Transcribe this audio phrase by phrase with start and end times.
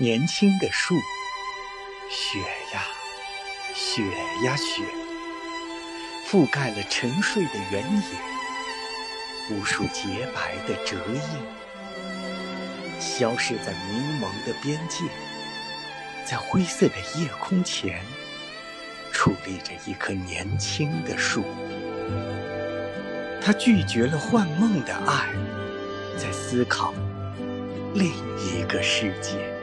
[0.00, 0.94] 年轻的树，
[2.08, 2.38] 雪
[2.72, 2.86] 呀，
[3.74, 4.02] 雪
[4.42, 4.82] 呀雪，
[6.26, 11.20] 覆盖了沉睡的原野，无数洁白的折叶，
[12.98, 15.04] 消失在迷蒙的边界，
[16.24, 18.02] 在灰色的夜空前，
[19.12, 21.44] 矗立着一棵年轻的树，
[23.42, 25.28] 它拒绝了幻梦的爱，
[26.16, 26.94] 在思考
[27.92, 29.59] 另一个世界。